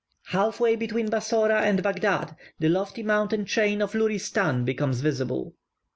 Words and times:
Half 0.29 0.59
way 0.59 0.75
between 0.75 1.11
Bassora 1.11 1.61
and 1.61 1.83
Baghdad, 1.83 2.35
the 2.57 2.69
lofty 2.69 3.03
mountain 3.03 3.45
chain 3.45 3.83
of 3.83 3.91
Luristan 3.93 4.65
becomes 4.65 4.99
visible. 5.01 5.53